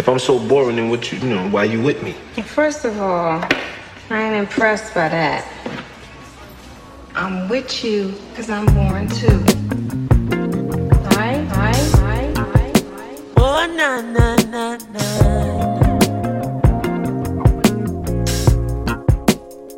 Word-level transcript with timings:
If 0.00 0.08
I'm 0.08 0.18
so 0.18 0.38
boring, 0.38 0.76
then 0.76 0.88
what 0.88 1.12
you, 1.12 1.18
you 1.18 1.28
know, 1.28 1.46
why 1.50 1.64
you 1.64 1.82
with 1.82 2.02
me? 2.02 2.12
First 2.42 2.86
of 2.86 2.98
all, 3.02 3.44
I 4.08 4.22
ain't 4.22 4.34
impressed 4.34 4.94
by 4.94 5.10
that. 5.10 5.46
I'm 7.14 7.50
with 7.50 7.84
you 7.84 8.14
because 8.30 8.48
I'm 8.48 8.64
boring 8.64 9.08
too. 9.08 9.28
Alright, 11.04 11.44
alright, 11.52 11.98
alright, 11.98 12.38
alright. 12.38 13.20
Oh, 13.36 13.66
na, 13.76 14.00
na, 14.00 14.36
na, 14.48 14.78
na. 14.90 15.04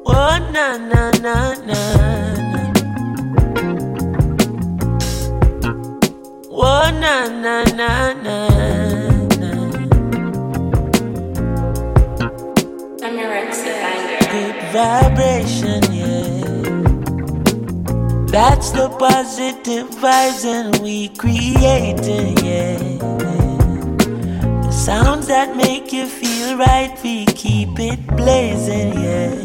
Oh, 0.07 0.39
na, 0.52 0.77
na, 0.77 1.11
na, 1.18 1.54
na. 1.66 1.80
Oh, 6.48 6.91
na, 7.00 7.27
na, 7.27 7.64
na, 7.75 8.12
na, 8.23 8.51
vibration, 14.72 15.82
yeah. 15.93 16.43
That's 18.26 18.71
the 18.71 18.89
positive 18.99 19.90
vibes 19.90 20.46
and 20.46 20.80
we 20.80 21.08
creating, 21.11 22.39
yeah. 22.39 22.79
The 24.63 24.72
sounds 24.72 25.27
that 25.27 25.54
make 25.57 25.93
you 25.93 26.07
feel 26.07 26.57
right, 26.57 26.99
we 27.04 27.27
keep 27.27 27.79
it 27.79 28.00
blazing, 28.16 28.94
yeah. 28.94 29.36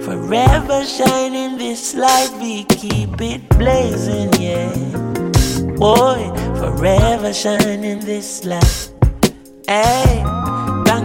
Forever 0.00 0.84
shining 0.84 1.56
this 1.56 1.94
light, 1.94 2.32
we 2.40 2.64
keep 2.64 3.20
it 3.20 3.48
blazing, 3.50 4.32
yeah. 4.42 4.74
Boy, 5.76 6.32
forever 6.58 7.32
shining 7.32 8.00
this 8.00 8.44
light. 8.44 8.90
Hey, 9.68 10.24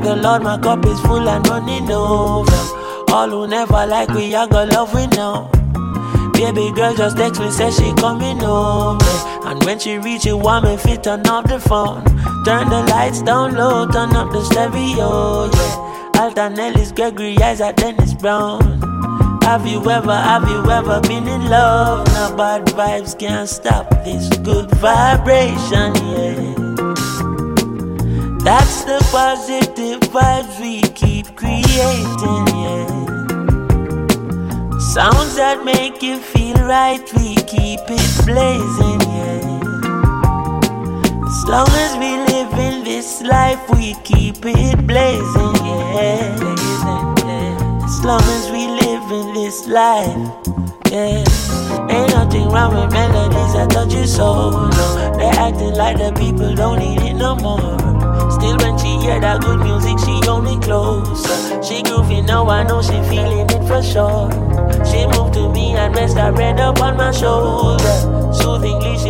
the 0.08 0.16
Lord, 0.16 0.42
my 0.42 0.58
cup 0.58 0.86
is 0.86 1.00
full 1.02 1.28
and 1.28 1.46
running 1.50 1.92
over. 1.92 2.62
All 3.12 3.30
who 3.30 3.48
never 3.48 3.86
like 3.86 4.10
we, 4.10 4.34
I 4.34 4.48
got 4.48 4.70
love 4.70 4.94
we 4.94 5.06
know. 5.08 5.50
Baby 6.32 6.72
girl 6.72 6.96
just 6.96 7.18
text 7.18 7.42
me, 7.42 7.52
say 7.52 7.72
she 7.72 7.94
coming 7.96 8.42
over. 8.42 9.04
And 9.44 9.62
when 9.66 9.80
she 9.80 9.98
reach 9.98 10.26
it, 10.26 10.34
want 10.34 10.64
me 10.64 10.78
fit 10.78 11.04
turn 11.04 11.28
off 11.28 11.48
the 11.48 11.60
phone. 11.60 12.06
Turn 12.46 12.70
the 12.70 12.84
lights 12.90 13.22
down 13.22 13.56
low, 13.56 13.86
turn 13.88 14.16
up 14.16 14.32
the 14.32 14.44
stereo, 14.46 15.50
yeah. 15.52 16.22
Alton 16.22 16.58
Ellis, 16.58 16.94
Gregory 16.94 17.38
Isaac, 17.40 17.76
Dennis 17.76 18.14
Brown. 18.14 18.80
Have 19.44 19.68
you 19.68 19.80
ever, 19.90 20.16
have 20.16 20.48
you 20.48 20.72
ever 20.72 21.02
been 21.02 21.28
in 21.28 21.50
love? 21.50 22.08
Now 22.08 22.36
bad 22.38 22.66
vibes 22.68 23.18
can't 23.20 23.50
stop 23.50 23.90
this 24.06 24.30
good 24.38 24.72
vibration, 24.72 25.96
yeah. 25.96 26.67
That's 28.48 28.86
the 28.86 29.00
positive 29.12 30.00
vibes 30.16 30.58
we 30.62 30.80
keep 30.96 31.36
creating, 31.36 32.48
yeah. 32.56 32.88
Sounds 34.80 35.36
that 35.36 35.66
make 35.66 36.02
you 36.02 36.18
feel 36.18 36.56
right, 36.64 37.04
we 37.16 37.36
keep 37.44 37.82
it 37.92 38.26
blazing, 38.26 39.02
yeah. 39.04 39.44
As 41.28 41.44
long 41.46 41.68
as 41.76 41.98
we 42.00 42.16
live 42.32 42.54
in 42.54 42.86
this 42.86 43.22
life, 43.22 43.60
we 43.72 43.96
keep 44.06 44.38
it 44.46 44.88
blazing, 44.88 45.56
yeah. 45.68 46.32
As 47.84 48.00
long 48.06 48.24
as 48.24 48.50
we 48.50 48.68
live 48.80 49.12
in 49.12 49.34
this 49.34 49.68
life, 49.68 50.16
yeah. 50.90 51.20
Ain't 51.92 52.12
nothing 52.16 52.48
wrong 52.48 52.74
with 52.74 52.94
melodies 52.94 53.54
that 53.56 53.72
touch 53.72 53.94
your 53.94 54.08
soul, 54.08 54.70
no. 54.70 55.18
They 55.18 55.32
acting 55.36 55.76
like 55.76 55.98
the 55.98 56.14
people 56.14 56.56
don't 56.56 56.80
need 56.80 57.02
it 57.02 57.14
no 57.16 57.36
more. 57.36 57.97
Still, 58.32 58.58
when 58.58 58.78
she 58.78 58.98
hear 59.06 59.20
that 59.20 59.42
good 59.42 59.60
music, 59.60 59.98
she 60.00 60.28
only 60.28 60.58
closer. 60.60 61.64
She 61.64 61.84
groovy 61.84 62.26
now, 62.26 62.48
I 62.48 62.64
know 62.64 62.82
she 62.82 62.98
feeling 63.10 63.48
it 63.50 63.64
for 63.68 63.82
sure. 63.82 64.30
She 64.86 65.06
moved 65.08 65.34
to 65.36 65.50
me 65.52 65.76
and 65.76 65.96
rest 65.96 66.18
her 66.18 66.34
head 66.34 66.60
up 66.60 66.82
on 66.82 66.98
my 66.98 67.12
shoulder. 67.12 67.78
Soothingly, 68.34 68.57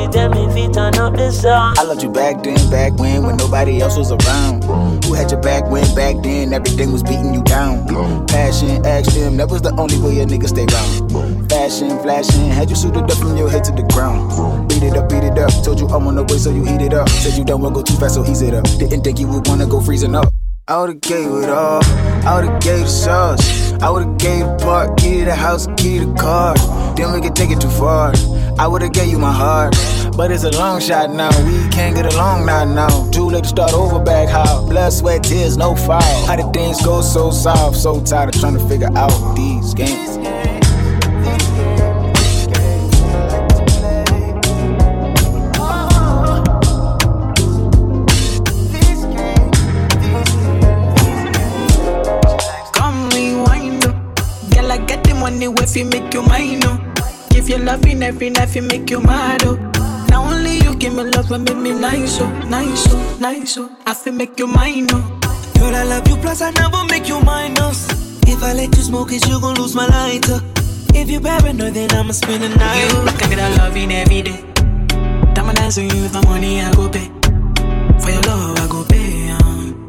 tell 0.07 0.29
me 0.29 0.45
if 0.45 0.57
you 0.57 0.72
turn 0.72 0.95
up 0.95 1.13
the. 1.13 1.28
I 1.47 1.84
loved 1.84 2.03
you 2.03 2.09
back 2.09 2.44
then, 2.44 2.57
back 2.69 2.94
when, 2.97 3.23
when 3.23 3.38
nobody 3.38 3.81
else 3.81 3.97
was 3.97 4.12
around. 4.12 4.63
Who 5.06 5.13
had 5.13 5.31
your 5.31 5.41
back 5.41 5.69
when, 5.69 5.84
back 5.95 6.16
then, 6.23 6.53
everything 6.53 6.91
was 6.91 7.03
beating 7.03 7.34
you 7.34 7.44
down. 7.44 7.85
Passion, 8.28 8.85
action, 8.85 9.38
that 9.38 9.50
was 9.50 9.62
the 9.62 9.73
only 9.75 10.00
way 10.00 10.19
a 10.19 10.25
nigga 10.25 10.47
stay 10.47 10.66
round. 10.66 11.50
Fashion, 11.50 11.90
flashing, 12.01 12.50
had 12.50 12.69
you 12.69 12.75
suited 12.75 13.03
up 13.03 13.18
from 13.18 13.38
your 13.38 13.50
head 13.50 13.63
to 13.66 13.72
the 13.72 13.84
ground. 13.94 14.69
Beat 14.69 14.84
it 14.84 14.97
up, 14.97 15.09
beat 15.09 15.23
it 15.23 15.38
up. 15.38 15.51
Told 15.63 15.79
you 15.79 15.88
I'm 15.88 16.07
on 16.07 16.16
the 16.16 16.24
way, 16.24 16.38
so 16.38 16.50
you 16.51 16.63
heat 16.63 16.81
it 16.81 16.94
up. 16.94 17.09
Said 17.09 17.38
you 17.38 17.45
don't 17.45 17.62
wanna 17.62 17.75
go 17.75 17.81
too 17.84 17.95
fast, 17.95 18.16
so 18.16 18.25
ease 18.25 18.41
it 18.41 18.53
up. 18.53 18.66
Didn't 18.78 19.03
think 19.03 19.19
you 19.19 19.28
would 19.28 19.47
wanna 19.47 19.66
go 19.66 19.81
freezing 19.81 20.16
up. 20.16 20.34
I 20.69 20.81
would've 20.81 21.00
gave 21.00 21.31
it 21.44 21.50
all. 21.50 21.81
I 22.28 22.41
would've 22.41 22.62
gave 22.62 22.81
the 22.81 22.88
sauce. 22.88 23.72
I 23.81 23.89
would've 23.89 24.18
gave 24.18 24.44
the 24.44 24.57
part, 24.59 24.97
key 24.97 25.19
to 25.19 25.25
the 25.25 25.35
house, 25.35 25.68
key 25.78 26.00
to 26.00 26.06
the 26.06 26.13
car. 26.16 26.56
Then 26.95 27.13
we 27.13 27.22
could 27.22 27.35
take 27.35 27.51
it 27.51 27.62
too 27.62 27.69
far. 27.69 28.12
I 28.59 28.68
would've 28.68 28.91
gave 28.91 29.07
you 29.07 29.19
my 29.19 29.31
heart. 29.31 29.75
But 30.16 30.31
it's 30.31 30.44
a 30.44 30.50
long 30.51 30.81
shot 30.81 31.12
now. 31.12 31.29
We 31.45 31.69
can't 31.69 31.95
get 31.95 32.12
along 32.13 32.45
now. 32.47 32.66
Now 32.66 33.09
too 33.12 33.29
late 33.29 33.44
to 33.44 33.50
start 33.50 33.73
over 33.73 34.00
back. 34.00 34.29
How 34.29 34.66
blood, 34.66 34.91
sweat, 34.91 35.23
tears, 35.23 35.57
no 35.57 35.75
foul. 35.75 36.01
How 36.25 36.35
did 36.35 36.51
things 36.53 36.84
go 36.84 37.01
so 37.01 37.29
soft? 37.29 37.78
So 37.78 38.01
tired 38.01 38.34
of 38.34 38.41
trying 38.41 38.57
to 38.57 38.68
figure 38.68 38.90
out 38.95 39.35
these 39.35 39.73
games. 39.75 40.18
Give 57.47 57.59
you 57.59 57.66
loving 57.66 58.03
every 58.03 58.30
night, 58.30 58.53
you 58.58 58.62
make 58.62 58.90
you 58.90 59.00
mad, 59.00 59.44
oh. 59.46 59.56
Now 60.09 60.25
only 60.25 60.58
you 60.58 60.75
give 60.75 60.94
me 60.94 61.03
love 61.03 61.31
and 61.31 61.46
make 61.46 61.56
me 61.56 61.72
nice, 61.72 62.19
oh, 62.19 62.30
nice, 62.50 62.85
oh, 62.90 63.18
nice, 63.22 63.58
oh. 63.58 63.74
I 63.85 63.94
feel 63.94 64.12
make 64.12 64.38
you 64.38 64.47
mine, 64.47 64.88
oh. 64.91 65.19
Girl, 65.57 65.74
I 65.74 65.84
love 65.84 66.06
you, 66.09 66.18
plus 66.18 66.41
I 66.41 66.52
never 66.52 66.84
make 66.90 67.07
you 67.07 67.22
minus. 67.22 67.88
If 68.28 68.44
I 68.44 68.52
let 68.52 68.75
you 68.75 68.84
smoke 68.84 69.13
it, 69.13 69.25
you 69.30 69.40
gon' 69.40 69.56
lose 69.56 69.75
my 69.75 69.88
lighter. 69.88 70.41
If 70.94 71.09
you 71.09 71.22
paranoid, 71.22 71.74
then 71.74 71.90
I'ma 71.94 72.12
spend 72.12 72.44
the 72.44 72.50
night. 72.50 72.84
You 72.91 73.18
can 73.18 73.30
get 73.30 73.40
a 73.40 73.57
loving 73.63 73.94
every 73.94 74.24
day. 74.24 74.44
Time 75.34 75.47
I 75.47 75.53
dance 75.53 75.78
with 75.78 75.96
you 75.96 76.09
my 76.09 76.25
money, 76.25 76.59
I 76.59 76.74
go 76.74 76.90
pay. 76.90 77.07
For 78.02 78.09
your 78.12 78.22
love, 78.24 78.59
I 78.59 78.68
go 78.68 78.84
pay, 78.84 79.30
um. 79.30 79.88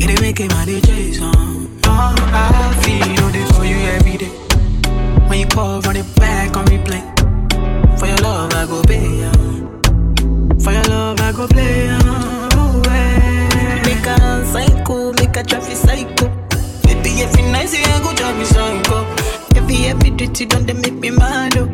It 0.00 0.10
ain't 0.10 0.20
making 0.20 0.48
my 0.48 0.64
DJ 0.66 1.14
song. 1.14 1.80
Oh, 1.84 2.14
I 2.18 2.74
feel 2.82 3.28
this 3.28 3.56
for 3.56 3.64
you 3.64 3.76
every 3.76 4.16
day. 4.16 4.43
When 5.34 5.40
you 5.40 5.48
call, 5.48 5.80
run 5.80 5.96
it 5.96 6.06
back 6.14 6.56
on 6.56 6.64
replay. 6.66 7.02
For 7.98 8.06
your 8.06 8.18
love, 8.18 8.54
I 8.54 8.66
go 8.66 8.80
pay. 8.84 9.18
For 10.62 10.70
your 10.70 10.84
love, 10.84 11.20
I 11.20 11.32
go 11.32 11.48
play, 11.48 11.88
um. 11.88 12.48
Oh. 12.54 12.80
Make 13.84 14.06
a 14.06 14.46
psycho, 14.46 15.12
make 15.14 15.36
a 15.36 15.42
traffic 15.42 15.74
psycho. 15.76 16.28
Baby, 16.84 17.22
every 17.22 17.42
night, 17.50 17.68
say 17.68 17.82
I 17.82 17.98
go 18.04 18.14
drive 18.14 18.38
me 18.38 18.44
psycho. 18.44 19.02
Every, 19.56 19.76
every 19.86 20.10
dirty 20.10 20.46
done, 20.46 20.66
they 20.66 20.72
make 20.72 20.94
me 21.02 21.10
mad, 21.10 21.56
oh. 21.58 21.66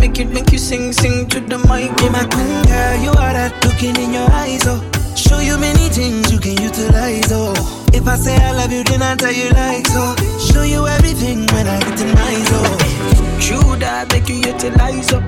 Make 0.00 0.18
you, 0.18 0.24
make 0.24 0.50
you 0.50 0.58
sing, 0.58 0.92
sing 0.92 1.28
to 1.28 1.38
the 1.38 1.58
mic. 1.70 1.96
Be 1.98 2.08
my 2.10 2.24
queen, 2.26 2.64
girl, 2.66 2.96
you 3.00 3.10
are 3.10 3.32
that 3.32 3.54
looking 3.64 3.94
in 3.94 4.12
your 4.12 4.28
eyes, 4.32 4.66
oh. 4.66 4.82
Show 5.14 5.38
you 5.38 5.56
many 5.56 5.88
things 5.88 6.32
you 6.32 6.40
can 6.40 6.60
utilize, 6.60 7.30
oh. 7.30 7.43
If 8.14 8.20
I 8.20 8.22
say 8.22 8.36
I 8.36 8.52
love 8.52 8.70
you, 8.70 8.84
then 8.84 9.02
I 9.02 9.16
tell 9.16 9.32
you 9.32 9.50
like 9.50 9.88
so. 9.88 10.14
Show 10.38 10.62
you 10.62 10.86
everything 10.86 11.46
when 11.50 11.66
I 11.66 11.80
get 11.80 11.98
to 11.98 12.06
nice, 12.14 12.48
oh. 12.52 13.38
True 13.40 13.74
that 13.82 14.12
make 14.12 14.28
you 14.28 14.36
utilize 14.36 15.12
up. 15.12 15.24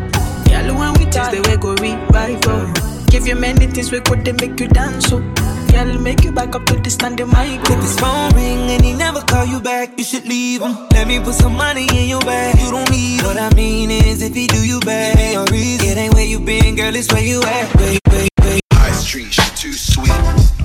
Girl, 0.47 0.71
when 0.79 0.93
we 0.95 1.11
taste 1.11 1.33
the 1.35 1.43
way 1.43 1.57
go 1.57 1.75
revive 1.83 2.47
up. 2.47 3.11
Give 3.11 3.27
you 3.27 3.35
many 3.35 3.67
things 3.67 3.91
we 3.91 3.99
could 3.99 4.25
they 4.25 4.31
make 4.39 4.61
you 4.61 4.69
dance 4.69 5.11
up. 5.11 5.25
Girl, 5.73 5.99
make 5.99 6.23
you 6.23 6.31
back 6.31 6.55
up 6.55 6.65
to 6.67 6.77
the 6.79 6.89
standing 6.89 7.27
mic. 7.27 7.59
If 7.69 7.81
his 7.83 7.99
phone 7.99 8.31
ring 8.37 8.71
and 8.71 8.85
he 8.85 8.93
never 8.93 9.21
call 9.21 9.47
you 9.47 9.59
back, 9.59 9.99
you 9.99 10.05
should 10.05 10.29
leave 10.29 10.63
him. 10.63 10.87
Let 10.93 11.09
me 11.09 11.19
put 11.19 11.35
some 11.35 11.57
money 11.57 11.89
in 11.91 12.09
your 12.09 12.21
bag. 12.21 12.55
You 12.61 12.71
don't 12.71 12.89
need 12.93 13.21
What 13.25 13.37
I 13.37 13.53
mean 13.57 13.91
is, 13.91 14.23
if 14.23 14.33
he 14.33 14.47
do 14.47 14.65
you 14.65 14.79
bad, 14.79 15.19
ain't 15.19 15.35
no 15.35 15.45
reason. 15.51 15.89
It 15.89 15.99
ain't 15.99 16.15
where 16.15 16.25
you 16.25 16.39
been, 16.39 16.77
girl, 16.77 16.95
it's 16.95 17.13
where 17.13 17.25
you 17.25 17.43
at. 17.43 17.67
Where, 17.75 17.99
where, 18.11 18.29
where. 18.43 18.61
High 18.75 18.93
Street, 18.93 19.33
she 19.33 19.43
too 19.57 19.73
sweet. 19.73 20.09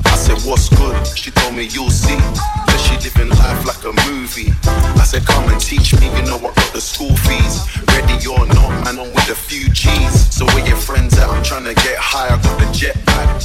I 0.05 0.15
said, 0.15 0.37
what's 0.47 0.69
good? 0.69 0.95
Told 1.41 1.55
me 1.55 1.65
you'll 1.65 1.89
see. 1.89 2.15
That 2.69 2.79
she 2.79 2.95
living 3.01 3.29
life 3.29 3.65
like 3.65 3.83
a 3.83 3.93
movie. 4.09 4.53
I 5.01 5.03
said, 5.03 5.25
come 5.25 5.49
and 5.49 5.59
teach 5.59 5.93
me. 5.99 6.07
You 6.15 6.23
know 6.23 6.37
I 6.37 6.53
got 6.53 6.71
the 6.73 6.81
school 6.81 7.15
fees. 7.25 7.65
Ready 7.89 8.15
or 8.27 8.45
not, 8.47 8.69
man, 8.85 8.99
I'm 8.99 9.11
with 9.13 9.29
a 9.29 9.35
few 9.35 9.69
G's. 9.69 10.33
So 10.33 10.45
where 10.53 10.65
your 10.67 10.77
friends 10.77 11.17
at? 11.17 11.29
I'm 11.29 11.43
trying 11.43 11.65
to 11.65 11.73
get 11.73 11.97
high. 11.97 12.29
I 12.33 12.37
got 12.41 12.59
the 12.59 12.69
jet 12.71 12.97
pack. 13.05 13.41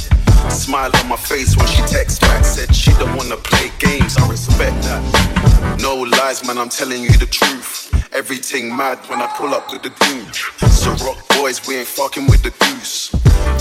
Smile 0.51 0.91
on 0.95 1.09
my 1.09 1.17
face 1.17 1.57
when 1.57 1.67
she 1.67 1.81
text 1.83 2.21
back. 2.21 2.45
Said 2.45 2.73
she 2.73 2.91
don't 3.01 3.15
wanna 3.17 3.37
play 3.37 3.71
games. 3.79 4.17
I 4.17 4.29
respect 4.29 4.75
that. 4.83 5.79
No 5.81 5.95
lies, 5.95 6.45
man. 6.45 6.57
I'm 6.57 6.69
telling 6.69 7.01
you 7.01 7.17
the 7.17 7.25
truth. 7.25 7.91
Everything 8.13 8.75
mad 8.75 8.97
when 9.09 9.21
I 9.21 9.27
pull 9.37 9.53
up 9.53 9.71
with 9.71 9.83
the 9.83 9.89
goon. 9.89 10.25
So 10.69 10.91
rock 11.05 11.19
boys, 11.47 11.65
we 11.67 11.75
ain't 11.77 11.87
fucking 11.87 12.25
with 12.27 12.43
the 12.43 12.51
goose. 12.59 13.09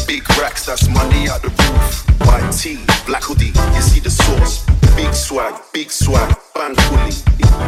Big 0.07 0.29
racks, 0.39 0.67
that's 0.67 0.89
money 0.89 1.29
out 1.29 1.41
the 1.43 1.49
roof. 1.49 2.27
White 2.27 2.51
tee, 2.51 2.81
black 3.07 3.23
hoodie, 3.23 3.53
you 3.75 3.81
see 3.81 4.01
the 4.01 4.11
source. 4.11 4.65
Big 4.97 5.15
swag, 5.15 5.55
big 5.73 5.91
swag, 5.91 6.35
bang 6.55 6.75
fully. 6.75 7.13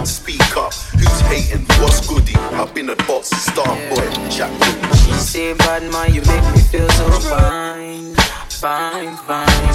Speak 0.05 0.57
up, 0.57 0.75
who's 0.99 1.21
hating? 1.31 1.65
What's 1.81 2.05
goody? 2.09 2.35
I've 2.59 2.75
been 2.75 2.91
a 2.91 2.97
boss, 3.07 3.29
star 3.29 3.75
boy, 3.91 4.09
chat 4.29 4.51
She 5.05 5.13
say, 5.13 5.55
bad 5.55 5.83
man, 5.93 6.13
you 6.13 6.23
make 6.23 6.47
me 6.55 6.63
feel 6.63 6.89
so 6.91 7.11
fine, 7.31 8.15
fine, 8.49 9.15
fine. 9.29 9.69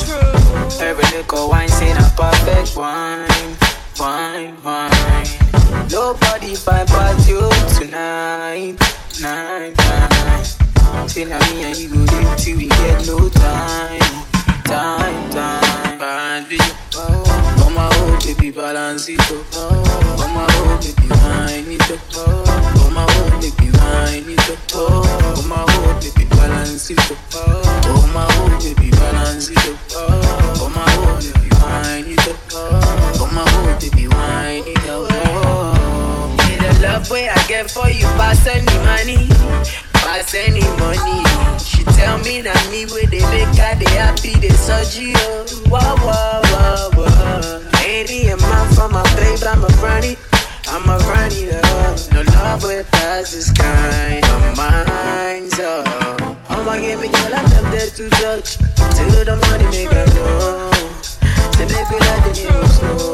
Every 0.81 1.05
little 1.15 1.49
wine, 1.49 1.69
say 1.69 1.91
a 1.91 2.03
perfect 2.17 2.75
wine, 2.75 3.55
wine, 3.97 4.55
wine. 4.61 5.27
Nobody 5.89 6.55
find 6.55 6.87
but 6.89 7.27
you 7.27 7.49
tonight, 7.79 8.77
night, 9.21 9.77
night. 9.77 10.55
Me 11.15 11.63
and 11.63 11.77
you 11.77 11.89
go 12.05 12.35
till 12.37 12.57
we 12.57 12.67
get 12.67 13.05
no 13.07 13.29
time, 13.29 13.99
time, 14.63 15.29
time. 15.31 15.99
Bandy, 15.99 16.57
oh, 16.95 17.71
my 17.75 17.89
oh 17.93 18.19
baby 18.25 18.51
balance 18.51 19.09
it 19.09 19.19
up. 19.19 19.29
My 20.33 20.45
oh 20.49 20.79
baby 20.81 21.07
wine 21.09 21.71
it 21.71 21.91
up. 21.91 21.99
Oh 22.15 23.39
baby 23.41 23.71
wine 23.77 24.29
it 24.29 24.49
up. 24.49 24.62
Get 37.53 37.69
for 37.69 37.87
you 37.87 38.07
pass 38.17 38.47
any 38.47 38.65
money 38.81 39.27
pass 39.93 40.33
any 40.33 40.65
money. 40.81 41.21
She 41.59 41.83
tell 41.97 42.17
me 42.25 42.41
that 42.41 42.61
me 42.71 42.85
where 42.91 43.05
they 43.05 43.21
make 43.29 43.53
her 43.61 43.75
they 43.77 43.93
happy 43.93 44.33
they 44.41 44.49
surgery 44.49 45.13
oh. 45.15 45.45
wah 45.69 45.93
wah 46.05 46.41
wah 46.51 46.89
whoa. 46.97 47.61
Lady 47.77 48.27
a 48.33 48.37
man 48.37 48.65
for 48.73 48.89
my 48.89 49.03
babe, 49.15 49.45
I'm 49.45 49.63
a 49.63 49.71
runny. 49.85 50.17
I'm 50.67 50.89
a 50.89 50.97
runny 51.09 51.51
love. 51.51 52.01
No 52.13 52.21
love 52.41 52.63
with 52.63 52.89
us 53.05 53.33
is 53.33 53.51
kind 53.51 54.25
of 54.25 54.57
mine. 54.57 55.49
So, 55.51 55.83
oh 55.85 56.63
my 56.65 56.79
give 56.81 57.01
me 57.01 57.07
girl, 57.07 57.35
I'm 57.37 57.71
there 57.71 57.91
to 57.97 58.09
touch. 58.21 58.57
Till 58.97 59.25
the 59.29 59.37
money 59.45 59.65
make 59.69 59.93
her 59.93 60.07
know. 60.17 60.71
They 61.57 61.65
make 61.69 61.89
me 61.91 61.99
like 62.07 62.23
the 62.25 62.33
neighbors 62.33 62.81
know. 62.81 63.12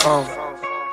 Phone. 0.00 0.24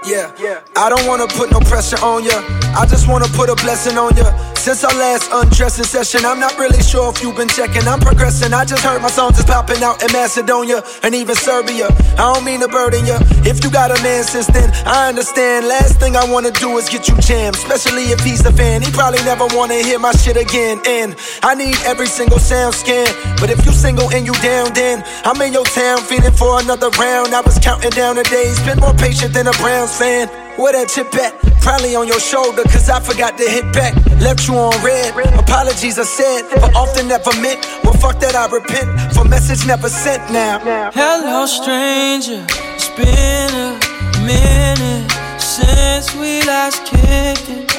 Yeah. 0.06 0.32
I 0.76 0.90
don't 0.90 1.06
wanna 1.08 1.28
put 1.28 1.52
no 1.52 1.60
pressure 1.60 2.00
on 2.04 2.24
ya. 2.24 2.40
I 2.76 2.86
just 2.86 3.08
wanna 3.08 3.28
put 3.28 3.50
a 3.50 3.56
blessing 3.56 3.98
on 3.98 4.16
ya. 4.16 4.32
Since 4.68 4.84
our 4.84 5.00
last 5.00 5.30
undressing 5.32 5.86
session, 5.86 6.26
I'm 6.26 6.42
not 6.42 6.60
really 6.60 6.84
sure 6.84 7.10
if 7.10 7.24
you've 7.24 7.38
been 7.38 7.48
checking. 7.48 7.88
I'm 7.88 8.02
progressing. 8.02 8.54
I 8.54 8.66
just 8.66 8.84
heard 8.84 9.02
my 9.02 9.08
songs 9.08 9.40
is 9.40 9.46
popping 9.46 9.82
out 9.82 10.04
in 10.04 10.12
Macedonia 10.12 10.84
and 11.04 11.16
even 11.16 11.38
Serbia. 11.38 11.88
I 12.20 12.34
don't 12.34 12.44
mean 12.44 12.60
to 12.60 12.68
burden 12.68 13.06
ya. 13.06 13.16
If 13.48 13.64
you 13.64 13.72
got 13.72 13.98
a 13.98 14.04
man 14.04 14.26
since 14.26 14.48
then, 14.48 14.70
I 14.86 15.08
understand. 15.08 15.70
Last 15.70 16.02
thing 16.02 16.18
I 16.18 16.30
wanna 16.30 16.52
do 16.52 16.78
is 16.80 16.90
get 16.90 17.08
you 17.08 17.16
jammed, 17.16 17.56
especially 17.56 18.12
if 18.12 18.20
he's 18.20 18.46
a 18.46 18.52
fan. 18.52 18.82
He 18.82 18.92
probably 18.92 19.24
never 19.24 19.48
wanna 19.56 19.76
hear 19.76 20.00
my 20.00 20.12
shit 20.12 20.36
again. 20.36 20.82
And 20.86 21.16
I 21.44 21.56
need 21.56 21.78
every 21.86 22.08
single 22.08 22.40
sound 22.40 22.76
scan. 22.76 23.08
But 23.40 23.50
if 23.50 23.66
you 23.66 23.72
single 23.72 24.12
and 24.12 24.26
you 24.26 24.34
down, 24.44 24.74
then 24.74 25.02
I'm 25.24 25.42
in 25.44 25.54
your 25.54 25.64
town 25.64 26.00
feeling 26.00 26.34
for 26.34 26.60
another 26.60 26.90
round. 27.00 27.34
I 27.34 27.40
was 27.40 27.58
counting 27.58 27.92
down 27.92 28.18
the 28.18 28.24
days, 28.24 28.60
been 28.66 28.80
more 28.80 28.94
patient 28.96 29.34
than 29.34 29.48
a 29.48 29.54
Browns 29.64 29.98
fan. 29.98 30.47
Where 30.58 30.74
that 30.74 30.90
chip 30.90 31.14
at? 31.14 31.38
Probably 31.62 31.96
on 31.96 32.08
your 32.08 32.20
shoulder, 32.20 32.64
cause 32.64 32.90
I 32.90 33.00
forgot 33.00 33.38
to 33.38 33.46
hit 33.48 33.72
back. 33.74 33.94
Left 34.20 34.48
you 34.48 34.56
on 34.56 34.74
red. 34.84 35.14
Apologies 35.38 36.00
I 36.00 36.04
said, 36.04 36.50
but 36.50 36.74
often 36.76 37.08
never 37.08 37.30
meant. 37.42 37.62
Well, 37.84 37.94
fuck 37.94 38.20
that, 38.22 38.34
I 38.34 38.50
repent. 38.50 39.14
For 39.14 39.24
message 39.24 39.68
never 39.68 39.88
sent 39.88 40.32
now. 40.34 40.58
Hello, 40.94 41.46
stranger. 41.46 42.44
It's 42.74 42.90
been 42.98 43.54
a 43.54 43.78
minute 44.26 45.06
since 45.40 46.16
we 46.16 46.42
last 46.50 46.82
kicked 46.90 47.54
it. 47.54 47.70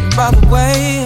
And 0.00 0.16
by 0.16 0.32
the 0.32 0.46
way, 0.48 1.04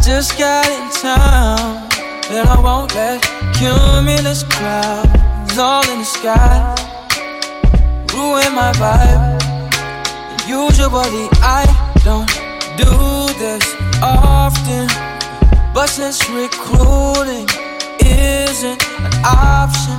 just 0.00 0.38
got 0.38 0.64
in 0.72 0.88
town. 1.04 1.84
And 2.32 2.48
I 2.48 2.58
won't 2.58 2.94
let 2.94 3.20
cumulus 3.52 4.42
clouds 4.44 5.58
all 5.58 5.84
in 5.90 5.98
the 5.98 6.04
sky 6.04 6.90
ruin 8.20 8.54
my 8.54 8.72
vibe. 8.72 9.39
Usually 10.50 11.28
I 11.40 11.62
don't 12.02 12.26
do 12.76 12.90
this 13.38 13.62
often, 14.02 14.88
but 15.72 15.86
since 15.86 16.28
recruiting 16.28 17.46
isn't 18.04 18.82
an 18.98 19.12
option 19.24 19.98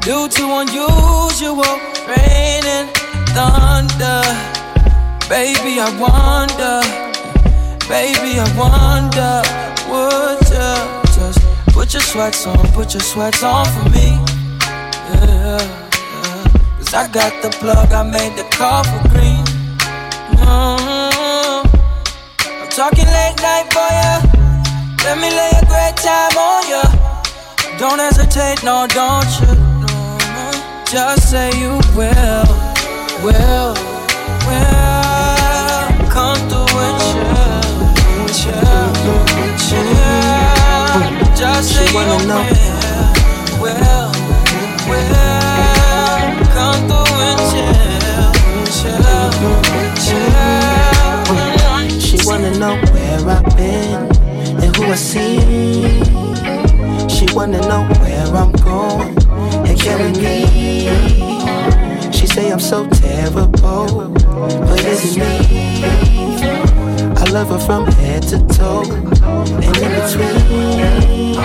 due 0.00 0.26
to 0.26 0.42
unusual 0.62 1.62
rain 2.10 2.62
and 2.76 2.90
thunder, 3.38 4.22
baby 5.30 5.78
I 5.78 5.94
wonder, 5.94 6.82
baby 7.86 8.40
I 8.42 8.48
wonder, 8.58 9.42
would 9.86 10.42
you 10.50 10.74
just 11.14 11.38
put 11.72 11.92
your 11.92 12.02
sweats 12.02 12.48
on, 12.48 12.66
put 12.72 12.94
your 12.94 13.00
sweats 13.00 13.44
on 13.44 13.64
for 13.66 13.90
me? 13.90 14.18
Yeah. 15.14 15.86
Cause 16.78 16.94
I 16.94 17.08
got 17.12 17.32
the 17.42 17.50
plug, 17.60 17.92
I 17.92 18.02
made 18.02 18.36
the 18.36 18.44
call 18.56 18.82
for 18.82 19.08
green. 19.08 19.35
Mm-hmm. 20.34 21.66
I'm 22.62 22.68
talking 22.70 23.06
late 23.06 23.38
night 23.42 23.66
for 23.72 23.88
ya. 24.00 24.20
Let 25.04 25.18
me 25.18 25.30
lay 25.30 25.52
a 25.54 25.64
great 25.66 25.96
time 25.96 26.36
on 26.36 26.68
ya. 26.68 26.82
Don't 27.78 27.98
hesitate, 27.98 28.64
no, 28.64 28.86
don't 28.88 29.30
you? 29.40 29.52
Just 30.90 31.30
say 31.30 31.50
you 31.60 31.78
will, 31.94 32.46
will. 33.22 33.85
But 63.30 64.80
it's 64.84 65.16
me. 65.16 65.84
I 67.16 67.24
love 67.32 67.48
her 67.48 67.58
from 67.58 67.86
head 67.86 68.22
to 68.24 68.38
toe 68.46 68.82
and 68.82 69.76
in 69.76 69.90
between. 70.00 71.36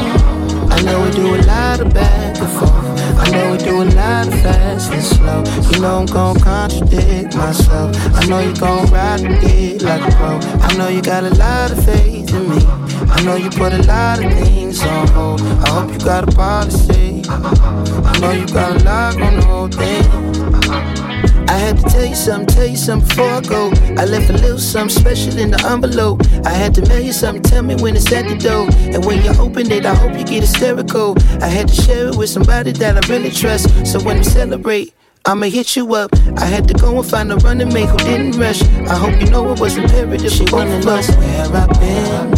I 0.70 0.82
know 0.84 1.04
we 1.04 1.12
do 1.12 1.36
a 1.36 1.42
lot 1.48 1.80
of 1.80 1.94
back 1.94 2.38
and 2.38 2.50
forth. 2.60 3.02
I 3.20 3.30
know 3.32 3.52
we 3.52 3.58
do 3.58 3.82
a 3.82 3.88
lot 3.96 4.28
of 4.28 4.34
fast 4.42 4.92
and 4.92 5.04
slow. 5.04 5.44
You 5.72 5.82
know 5.82 6.00
I'm 6.00 6.06
gon' 6.06 6.40
contradict 6.40 7.36
myself. 7.36 7.96
I 8.16 8.26
know 8.28 8.40
you 8.40 8.54
gon' 8.56 8.88
ride 8.92 9.22
it 9.22 9.82
like 9.82 10.02
a 10.02 10.16
pro. 10.16 10.40
I 10.62 10.76
know 10.78 10.88
you 10.88 11.02
got 11.02 11.24
a 11.24 11.34
lot 11.36 11.72
of 11.72 11.84
faith 11.86 12.34
in 12.34 12.50
me. 12.50 12.66
I 13.10 13.24
know 13.24 13.36
you 13.36 13.50
put 13.50 13.74
a 13.74 13.82
lot 13.84 14.24
of 14.24 14.32
things 14.34 14.82
on 14.84 15.08
hold. 15.10 15.42
I 15.42 15.70
hope 15.70 15.92
you 15.92 16.00
got 16.00 16.28
a 16.28 16.32
policy. 16.32 17.24
I 17.28 18.18
know 18.20 18.32
you 18.32 18.48
got 18.48 18.82
a 18.82 18.84
lot 18.84 19.22
on 19.22 19.36
the 19.40 19.46
whole 19.46 19.68
thing. 19.68 21.01
I 21.48 21.58
had 21.58 21.78
to 21.78 21.84
tell 21.84 22.06
you 22.06 22.16
something, 22.16 22.48
tell 22.48 22.66
you 22.66 22.78
something 22.78 23.08
before 23.08 23.30
I 23.30 23.42
go. 23.42 23.72
I 23.98 24.06
left 24.06 24.30
a 24.30 24.34
little 24.34 24.58
something 24.58 24.96
special 24.98 25.38
in 25.38 25.52
the 25.52 25.62
envelope. 25.66 26.22
I 26.46 26.52
had 26.52 26.74
to 26.76 26.82
mail 26.88 27.02
you 27.02 27.14
something, 27.14 27.44
tell 27.44 27.64
me 27.64 27.76
when 27.76 27.96
it's 27.96 28.12
at 28.12 28.28
the 28.28 28.36
door. 28.36 28.68
And 28.94 29.06
when 29.06 29.24
you 29.24 29.32
open 29.40 29.72
it, 29.72 29.86
I 29.86 29.94
hope 29.94 30.18
you 30.18 30.24
get 30.24 30.42
hysterical. 30.42 31.16
I 31.42 31.48
had 31.48 31.68
to 31.68 31.76
share 31.76 32.08
it 32.08 32.16
with 32.16 32.30
somebody 32.30 32.72
that 32.74 33.04
I 33.04 33.08
really 33.14 33.32
trust. 33.32 33.86
So 33.86 34.00
when 34.02 34.18
we 34.20 34.24
celebrate, 34.24 34.94
I'ma 35.26 35.48
hit 35.48 35.76
you 35.76 35.94
up. 35.94 36.12
I 36.38 36.46
had 36.46 36.68
to 36.68 36.74
go 36.74 36.98
and 36.98 37.08
find 37.08 37.32
a 37.32 37.36
running 37.38 37.72
mate 37.74 37.90
who 37.90 37.98
didn't 37.98 38.38
rush. 38.40 38.62
I 38.64 38.96
hope 38.96 39.20
you 39.22 39.30
know 39.30 39.52
it 39.52 39.60
was 39.60 39.78
imperative. 39.78 40.32
She 40.32 40.46
wanna 40.52 40.80
know 40.80 41.02
where 41.02 41.46
I've 41.56 41.80
been 41.80 42.34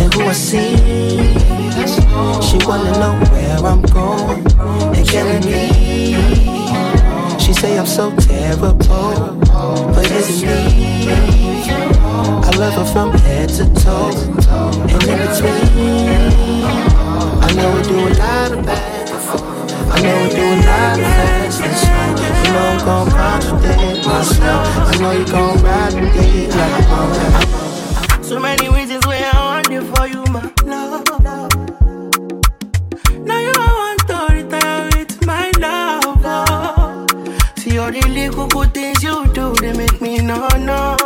and 0.00 0.14
who 0.14 0.22
I 0.22 0.32
see. 0.32 0.76
She 2.42 2.58
wanna 2.66 2.92
know 3.00 3.18
where 3.30 3.58
I'm 3.58 3.82
going 3.82 4.48
and 5.16 5.44
me. 5.44 6.44
She 6.44 6.47
say 7.58 7.76
I'm 7.76 7.86
so 7.86 8.14
terrible, 8.16 8.74
but 8.74 10.06
it's 10.12 10.42
me. 10.42 11.10
I 11.10 12.50
love 12.56 12.74
her 12.74 12.84
from 12.84 13.10
head 13.18 13.48
to 13.48 13.64
toe 13.74 14.14
and 14.92 15.02
in 15.02 15.18
between. 15.26 16.22
I 17.42 17.52
know 17.56 17.74
we 17.74 17.82
do 17.82 17.98
a 17.98 18.10
lot 18.14 18.52
of 18.52 18.64
bad. 18.64 19.10
I 19.90 20.00
know 20.02 20.16
we 20.22 20.28
do 20.30 20.44
a 20.44 20.66
lot 20.68 20.98
of 20.98 21.18
and 21.40 21.76
slow. 21.82 22.08
You 22.44 22.52
know 22.52 22.66
I'm 22.68 22.78
gon' 22.86 23.10
contradict 23.10 24.06
myself. 24.06 24.66
I 24.76 24.98
know 25.00 25.12
you 25.12 25.24
gon' 25.26 25.58
ride 25.62 25.94
with 25.94 26.14
me 26.14 26.46
like 26.46 26.86
I'm 26.88 28.22
So 28.22 28.38
many 28.38 28.68
reasons 28.68 28.87
the 38.00 38.08
little 38.08 38.46
good 38.48 38.74
things 38.74 39.02
you 39.02 39.26
do, 39.32 39.54
they 39.54 39.72
make 39.72 40.00
me 40.00 40.18
no 40.18 40.46
no. 40.58 40.96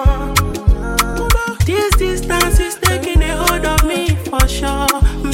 This 1.65 1.95
distance 1.97 2.59
is 2.59 2.75
taking 2.77 3.23
a 3.23 3.37
hold 3.37 3.65
of 3.65 3.85
me 3.85 4.17
for 4.27 4.47
sure. 4.49 4.87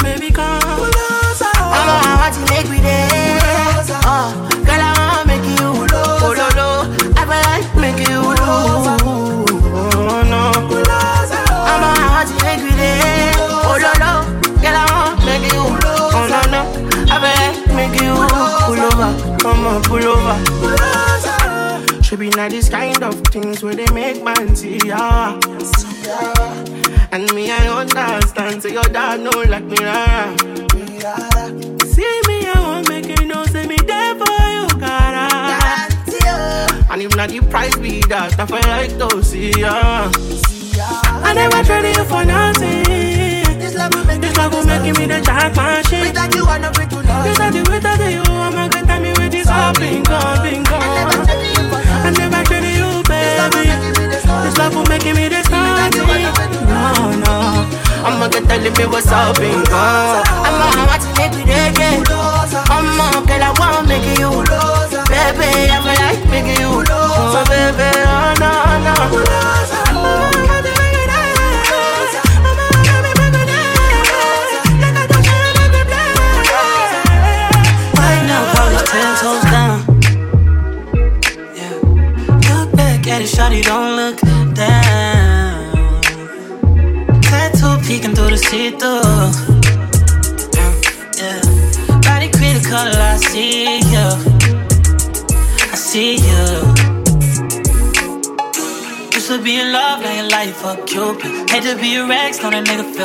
Baby, 0.03 0.31
come. 0.31 0.61
I'm 0.63 1.87
want 2.21 2.35
to 2.35 2.41
make 2.53 2.69
me 2.69 2.81
there. 2.81 3.41
Oh, 4.05 4.07
uh. 4.07 4.33
girl, 4.67 4.83
I 4.83 4.93
wanna 4.99 5.27
make 5.27 5.47
you 5.59 5.69
oh. 5.93 6.35
I 7.17 7.25
oh, 8.45 10.23
no. 10.29 10.43
A 11.71 12.27
to 12.27 12.35
make. 12.45 12.63
Oh, 13.67 13.79
no. 14.05 14.13
Girl, 14.63 14.77
I 14.77 14.85
wanna 14.93 15.27
make 15.27 15.53
you 15.53 15.63
oh, 15.63 16.27
no, 16.33 16.41
no. 16.53 16.61
I 17.11 17.17
make 17.75 17.97
you 18.03 18.13
pull 18.67 18.81
over. 18.85 19.11
Come 19.39 19.67
on, 19.67 19.83
pull 19.83 20.05
over. 20.05 20.88
Should 22.09 22.21
be 22.21 22.31
not 22.31 22.53
this 22.53 22.71
kind 22.71 23.03
of 23.03 23.21
things 23.27 23.63
where 23.63 23.75
they 23.75 23.85
make 23.93 24.25
man 24.25 24.57
see 24.57 24.79
ya. 24.79 25.39
And 27.13 27.31
me, 27.35 27.51
I 27.51 27.69
understand. 27.69 28.63
Say 28.63 28.73
your 28.73 28.83
dad 28.85 29.21
know 29.21 29.45
like 29.47 29.65
me, 29.65 29.77
rara. 29.77 30.35
See 31.85 32.21
me, 32.27 32.49
I 32.49 32.55
won't 32.65 32.89
make 32.89 33.09
you 33.21 33.27
know. 33.27 33.45
Say 33.45 33.67
me 33.67 33.77
there 33.77 34.15
for 34.15 34.25
you, 34.25 34.81
gotta. 34.81 35.93
And 36.91 37.03
if 37.03 37.15
not 37.15 37.29
the 37.29 37.41
price 37.51 37.77
be 37.77 38.01
that, 38.09 38.41
I 38.41 38.47
feel 38.47 38.57
like 38.73 38.97
to 38.97 39.23
see 39.23 39.51
ya. 39.61 40.11
I 41.29 41.35
never 41.35 41.63
traded 41.63 41.95
you 41.95 42.05
for 42.07 42.25
nothing. 42.25 42.85
This 43.59 43.75
love 43.75 43.93
will 43.93 44.07
make, 44.07 44.23
this 44.23 44.35
love 44.39 44.55
will 44.55 44.65
make 44.65 44.97
me 44.97 45.05
the 45.05 45.21
jack 45.21 45.55
machine. 45.55 46.07
Without 46.07 46.35
you, 46.35 46.47
I'm 46.47 46.63
not 46.63 46.75
free 46.75 46.87
to 46.87 47.03
love. 47.03 47.29
Without 47.29 47.55
you, 47.55 47.65
without 47.71 48.01
you, 48.11 48.23
I'm 48.33 48.55
not 48.55 48.73
gonna 48.73 48.87
tell 48.87 49.01
me 49.03 49.11
with 49.11 49.31
this 49.31 49.47
all 49.47 49.75
been 49.75 50.03
gone, 50.05 50.43
been 50.43 50.63
gone. 50.65 51.48
Baby. 53.53 53.71
This 54.45 54.57
love 54.59 54.75
will 54.75 54.87
make 54.87 55.05
me 55.05 55.29
the 55.29 55.43
starting. 55.47 56.07
No, 56.67 57.15
no. 57.23 57.35
I'ma 58.07 58.29
get 58.29 58.45
telling 58.49 58.75
me 58.75 58.85
what's 58.87 59.09
up 59.09 59.39
in 59.39 59.63
gone. 59.65 60.25
I'ma 60.27 60.67
want 60.89 61.03
to 61.03 61.11
make 61.19 61.35
me 61.39 61.45
there, 61.45 61.73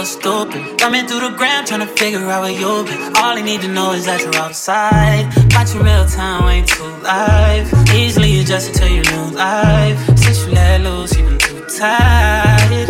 feel 0.05 0.22
stupid. 0.22 0.79
Coming 0.79 1.07
through 1.07 1.22
the 1.22 1.36
ground, 1.38 1.67
trying 1.67 1.81
to 1.81 1.88
figure 1.88 2.19
out 2.19 2.41
where 2.43 2.51
you've 2.51 2.86
been. 2.86 3.15
All 3.17 3.38
I 3.38 3.41
need 3.41 3.62
to 3.62 3.67
know 3.67 3.93
is 3.93 4.05
that 4.05 4.22
you're 4.22 4.36
outside. 4.36 5.25
Watch 5.53 5.74
your 5.74 5.83
real 5.83 6.05
time, 6.05 6.48
ain't 6.50 6.67
too 6.67 6.83
live. 7.03 7.67
Easily 7.93 8.39
adjusted 8.39 8.75
to 8.75 8.89
your 8.89 9.03
new 9.12 9.36
life. 9.36 9.98
Since 10.17 10.45
you 10.45 10.53
let 10.53 10.81
loose, 10.81 11.17
you 11.17 11.24
been 11.25 11.39
too 11.39 11.65
tight. 11.77 12.88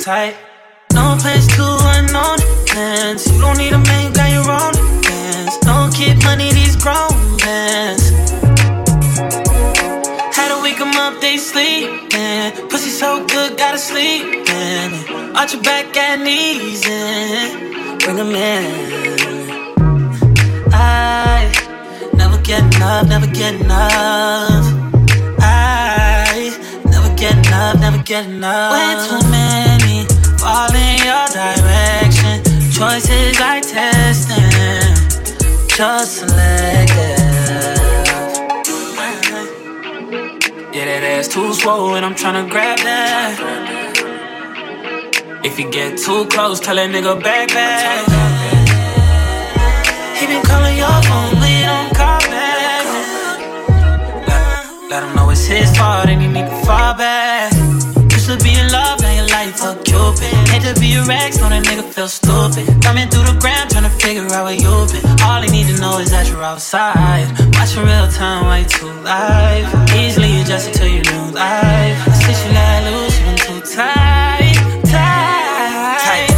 Tight. 0.00 0.36
No 0.92 1.16
place 1.20 1.46
to 1.56 1.66
unknown 1.94 2.38
defense. 2.38 3.30
You 3.30 3.40
don't 3.40 3.58
need 3.58 3.72
a 3.72 3.78
man, 3.78 4.12
got 4.12 4.30
your 4.30 4.50
own 4.50 4.72
defense. 4.72 5.58
Don't 5.58 5.92
keep 5.94 6.16
money, 6.24 6.52
these 6.52 6.76
grown 6.76 7.14
men. 7.44 7.98
Had 10.36 10.48
to 10.52 10.58
wake 10.62 10.80
'em 10.80 10.94
up, 10.96 11.20
they 11.20 11.36
sleeping. 12.28 12.68
Pussy 12.68 12.90
so 12.90 13.24
good, 13.26 13.56
gotta 13.56 13.78
sleep 13.78 14.24
in. 14.48 15.36
Arch 15.36 15.52
your 15.54 15.62
back 15.62 15.96
and 15.96 16.24
knees 16.24 16.86
in. 16.86 17.98
Bring 17.98 18.18
'em 18.18 18.34
in. 18.34 18.64
I 20.72 21.50
never 22.14 22.38
get 22.38 22.62
enough, 22.74 23.06
never 23.08 23.26
get 23.26 23.54
enough. 23.54 24.64
I 25.40 26.52
never 26.84 27.10
get 27.16 27.34
enough, 27.46 27.80
never 27.80 28.02
get 28.02 28.26
enough. 28.26 28.72
Way 28.74 28.90
too 29.06 29.22
many 29.30 30.06
fall 30.38 30.74
in 30.74 30.96
your 31.08 31.26
direction. 31.38 32.36
Choices 32.76 33.38
like 33.40 33.64
testing, 33.66 34.94
just 35.76 36.18
selective. 36.18 37.17
Yeah, 40.78 40.84
that 40.84 41.02
ass 41.02 41.26
too 41.26 41.52
swollen, 41.54 42.04
I'm 42.04 42.14
tryna 42.14 42.48
grab 42.48 42.78
that. 42.78 43.34
If 45.44 45.58
you 45.58 45.68
get 45.68 45.98
too 45.98 46.26
close, 46.26 46.60
tell 46.60 46.76
that 46.76 46.88
nigga 46.88 47.20
back 47.20 47.48
back. 47.48 48.06
He 50.20 50.26
been 50.28 50.40
calling 50.44 50.76
your 50.78 51.02
phone, 51.02 51.34
you 51.50 51.66
don't 51.66 51.92
call 51.98 52.20
back. 52.30 52.86
Let, 54.28 54.88
let 54.88 55.02
him 55.02 55.16
know 55.16 55.30
it's 55.30 55.46
his 55.46 55.76
fault 55.76 56.08
and 56.08 56.22
he 56.22 56.28
need 56.28 56.46
to 56.46 56.64
fall 56.64 56.94
back. 56.94 57.77
Your 59.48 59.68
life 59.68 59.84
cupid. 59.84 60.32
Hate 60.48 60.62
to 60.62 60.80
be 60.80 60.94
a 60.94 61.04
Rex, 61.04 61.38
know 61.38 61.48
that 61.48 61.64
nigga 61.64 61.84
feel 61.84 62.08
stupid. 62.08 62.66
Coming 62.82 63.08
through 63.08 63.24
the 63.24 63.38
ground, 63.40 63.70
trying 63.70 63.84
to 63.84 63.90
figure 63.90 64.24
out 64.32 64.44
where 64.44 64.54
you 64.54 64.86
been. 64.92 65.04
All 65.22 65.40
he 65.40 65.48
need 65.50 65.66
to 65.72 65.80
know 65.80 65.98
is 65.98 66.10
that 66.10 66.28
you're 66.28 66.42
outside. 66.42 67.28
Watching 67.54 67.84
real 67.84 68.08
time, 68.08 68.46
way 68.48 68.64
too 68.64 68.90
live. 69.02 69.68
Easily 69.94 70.40
adjusted 70.40 70.74
to 70.74 70.90
your 70.90 71.04
new 71.04 71.32
life. 71.32 71.96
Since 72.24 72.44
you 72.44 72.52
let 72.52 72.84
loose, 72.84 73.18
you 73.18 73.24
been 73.26 73.36
too 73.36 73.60
tight, 73.74 74.58
tight. 74.84 76.28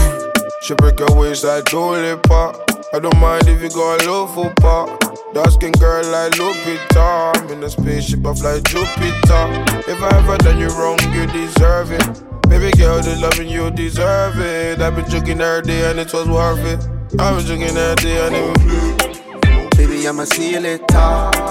She 0.63 0.75
break 0.75 0.99
her 0.99 1.13
waist 1.15 1.45
like 1.45 1.65
Dua 1.65 2.17
Pop. 2.19 2.57
I 2.93 2.99
don't 2.99 3.19
mind 3.19 3.49
if 3.49 3.63
you 3.63 3.71
go 3.71 3.97
a 3.97 3.99
low 4.07 4.27
for 4.27 4.53
pop. 4.61 4.89
Dark 5.33 5.51
skin 5.51 5.73
girl 5.73 6.05
like 6.11 6.33
Lupita. 6.33 7.37
I'm 7.37 7.49
in 7.51 7.63
a 7.63 7.71
spaceship, 7.71 8.27
I 8.27 8.35
fly 8.35 8.61
Jupiter. 8.67 9.47
If 9.87 10.03
I 10.03 10.19
ever 10.19 10.37
done 10.39 10.59
you 10.59 10.69
wrong, 10.69 10.99
you 11.15 11.27
deserve 11.27 11.93
it. 11.93 12.30
Baby 12.51 12.77
girl, 12.77 13.01
the 13.01 13.17
loving 13.23 13.49
you 13.49 13.71
deserve 13.71 14.39
it. 14.39 14.81
I've 14.81 14.97
been 14.97 15.05
drinking 15.09 15.41
every 15.41 15.63
day 15.63 15.89
and 15.89 16.01
it 16.01 16.13
was 16.13 16.29
worth 16.29 16.59
it. 16.67 16.81
I've 17.19 17.37
been 17.37 17.47
joking 17.47 17.77
every 17.77 17.95
day 18.03 18.27
and 18.27 18.35
it 18.35 18.45
was 18.51 19.77
Baby, 19.77 20.07
I'ma 20.07 20.25
see 20.25 20.51
you 20.53 20.61
later. 20.61 20.85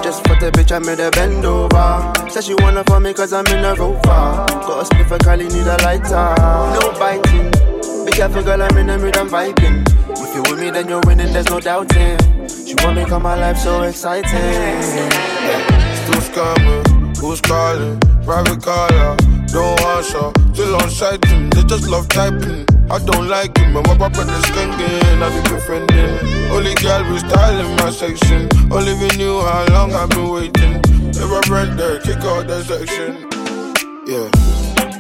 Just 0.04 0.28
for 0.28 0.36
the 0.36 0.52
bitch, 0.54 0.72
I 0.76 0.80
made 0.80 1.00
her 1.00 1.10
bend 1.12 1.46
over. 1.46 2.14
Said 2.30 2.44
she 2.44 2.54
wanna 2.56 2.84
for 2.84 3.00
me 3.00 3.14
cause 3.14 3.32
I'm 3.32 3.48
in 3.48 3.64
a 3.64 3.74
rover. 3.76 4.02
Got 4.04 4.84
a 4.84 4.86
spliff, 4.86 5.12
I 5.12 5.18
call 5.18 5.38
need 5.38 5.66
a 5.66 5.78
lighter. 5.88 6.36
No 6.76 6.92
biting. 7.00 7.50
Be 8.06 8.12
careful, 8.12 8.44
girl, 8.44 8.62
I'm 8.62 8.78
in 8.78 8.88
the 8.88 8.98
mood, 8.98 9.18
I'm 9.18 9.30
vibing. 9.30 9.88
If 10.12 10.36
you're 10.36 10.44
with 10.44 10.60
me, 10.60 10.70
then 10.70 10.90
you're 10.90 11.02
winning, 11.06 11.32
there's 11.34 11.50
no 11.50 11.60
doubting. 11.60 12.20
She 12.48 12.76
want 12.84 12.98
me 12.98 13.06
come 13.06 13.24
my 13.24 13.36
life 13.36 13.58
so 13.58 13.84
exciting. 13.84 14.32
Yeah. 14.34 15.96
Still 16.04 16.22
scamming, 16.22 17.18
who's 17.18 17.42
calling? 17.42 18.00
Private 18.26 18.62
caller, 18.62 19.18
don't 19.52 19.82
answer. 19.82 20.32
Still 20.54 20.76
on 20.76 20.90
sighting, 20.90 21.50
mm, 21.50 21.54
they 21.54 21.64
just 21.64 21.88
love 21.88 22.08
typing. 22.10 22.66
I 22.92 23.00
don't 23.00 23.28
like 23.28 23.58
him, 23.58 23.74
but 23.74 23.88
my 23.88 23.98
papa 23.98 24.22
is 24.22 24.44
skanking. 24.50 25.22
I 25.22 25.30
be 25.30 25.42
befriending. 25.50 26.52
Only 26.52 26.74
girl 26.76 27.04
with 27.12 27.28
style 27.28 27.60
in 27.60 27.76
my 27.78 27.92
section. 27.92 28.50
Only 28.72 28.94
we 28.94 29.08
knew 29.18 29.42
how 29.42 29.66
long 29.72 29.94
I've 29.94 30.10
been 30.10 30.30
waiting. 30.30 30.82
If 31.10 31.30
I 31.30 31.42
break 31.48 31.78
there, 31.78 32.00
kick 32.00 32.24
out 32.26 32.48
that 32.48 32.66
section. 32.66 33.30
Yeah. 34.08 34.30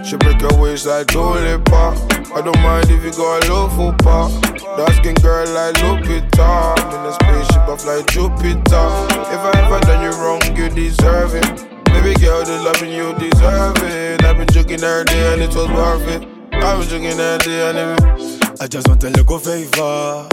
She 0.03 0.17
break 0.17 0.41
her 0.41 0.61
waist 0.61 0.85
like 0.85 1.07
Pop. 1.07 1.97
I 2.33 2.41
don't 2.41 2.59
mind 2.61 2.89
if 2.89 3.03
you 3.03 3.11
go 3.11 3.37
a 3.37 3.39
low 3.49 3.69
for 3.69 3.93
pop. 3.97 4.31
Dark 4.77 4.93
skin 4.93 5.15
girl 5.15 5.47
like 5.49 5.75
Lupita. 5.75 6.75
I'm 6.77 6.93
in 6.93 7.05
a 7.05 7.13
spaceship, 7.13 7.69
I 7.69 7.77
fly 7.77 8.01
Jupiter. 8.09 8.87
If 9.33 9.41
I 9.41 9.51
ever 9.65 9.79
done 9.81 10.03
you 10.03 10.11
wrong, 10.21 10.41
you 10.55 10.69
deserve 10.69 11.35
it. 11.35 11.68
Baby 12.01 12.17
girl, 12.21 12.45
the 12.45 12.61
loving 12.63 12.93
you 12.93 13.13
deserve 13.19 13.75
it. 13.83 14.23
I've 14.23 14.37
been 14.37 14.47
joking 14.47 14.81
every 14.81 15.03
day 15.03 15.33
and 15.33 15.41
it 15.41 15.53
was 15.53 15.67
worth 15.67 16.07
it. 16.07 16.23
I've 16.53 16.79
been 16.79 16.87
joking 16.87 17.19
every 17.19 17.45
day 17.45 17.69
and 17.69 17.99
it. 17.99 18.61
I 18.61 18.67
just 18.67 18.87
want 18.87 19.03
a 19.03 19.09
favor. 19.11 20.27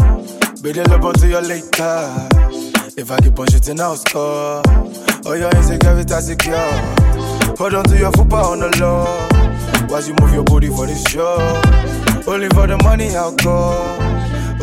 Build 0.62 0.76
it 0.76 0.88
up 0.92 1.02
until 1.02 1.28
you're 1.28 1.42
later. 1.42 2.28
If 2.96 3.10
I 3.10 3.18
keep 3.18 3.36
on 3.36 3.48
shooting, 3.48 3.80
I'll 3.80 3.96
score. 3.96 4.62
Oh, 5.26 5.34
your 5.34 5.50
insecurity 5.56 6.14
secure. 6.20 6.56
Hold 7.58 7.74
on 7.74 7.84
to 7.86 7.98
your 7.98 8.12
football 8.12 8.52
on 8.52 8.60
the 8.60 8.70
low. 8.78 9.04
While 9.88 10.06
you 10.06 10.14
move 10.20 10.34
your 10.34 10.44
body 10.44 10.68
for 10.68 10.86
this 10.86 11.02
show. 11.10 11.34
Only 12.28 12.48
for 12.50 12.68
the 12.68 12.78
money 12.84 13.16
I'll 13.16 13.34
go. 13.34 14.05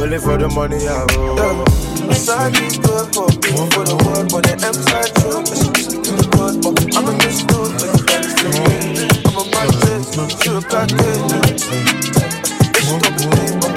Only 0.03 0.17
for 0.17 0.37
the 0.37 0.49
money 0.49 0.85
I'll 0.85 1.07
go. 1.07 1.33
Yeah. 1.37 1.63
Oh. 1.63 2.11
Aside 2.11 2.59
you 2.59 2.67
good 2.83 3.15
for 3.15 3.23
me, 3.23 3.55
for 3.71 3.87
the 3.87 3.95
work, 4.03 4.27
but 4.35 4.43
the 4.43 4.59
M 4.59 4.75
side 4.75 5.15
true. 5.15 5.39
But 5.39 5.55
she 5.55 5.71
stick 5.79 6.03
to 6.03 6.11
the 6.19 6.27
good, 6.27 6.59
but 6.59 6.75
I'm 6.91 7.07
a 7.07 7.15
but 7.79 7.87
you 7.87 8.03
got 8.03 8.19
to 8.35 8.51
me. 8.51 9.07
I'm 9.23 9.39
a 9.39 9.43
bad 9.47 9.71
got 10.67 10.91
it. 10.91 11.55
It's 12.75 12.91
name, 13.31 13.55
but 13.63 13.72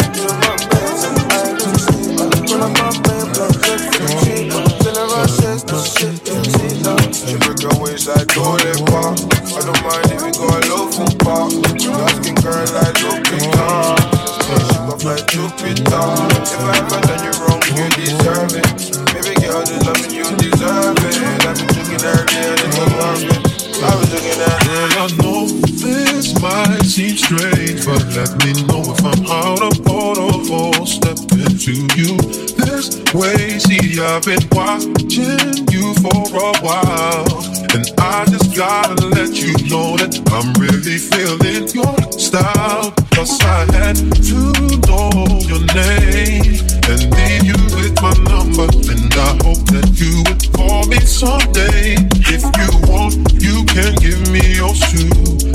someday. 51.16 51.96
If 52.28 52.44
you 52.60 52.70
want, 52.92 53.16
you 53.40 53.64
can 53.64 53.94
give 53.96 54.20
me 54.30 54.56
yours 54.56 54.80
too. 54.92 55.08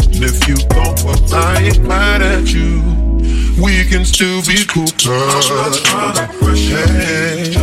And 0.10 0.24
if 0.26 0.48
you 0.48 0.56
don't, 0.74 0.98
well, 1.04 1.22
I 1.34 1.62
ain't 1.62 1.84
mad 1.84 2.24
at 2.24 2.52
you. 2.52 2.82
We 3.62 3.86
can 3.86 4.04
still 4.04 4.42
be 4.42 4.66
cool, 4.66 4.90
girl. 5.06 5.42
Hey. 6.58 7.61